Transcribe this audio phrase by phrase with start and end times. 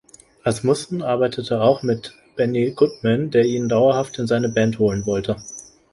[0.43, 5.35] Asmussen arbeitete auch mit Benny Goodman, der ihn dauerhaft in seine Band holen wollte.